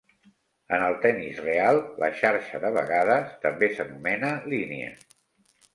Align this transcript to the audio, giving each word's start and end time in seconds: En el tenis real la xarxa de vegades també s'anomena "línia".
En 0.77 0.85
el 0.85 0.95
tenis 1.03 1.41
real 1.43 1.81
la 2.05 2.09
xarxa 2.23 2.63
de 2.65 2.73
vegades 2.81 3.39
també 3.47 3.73
s'anomena 3.77 4.35
"línia". 4.57 4.95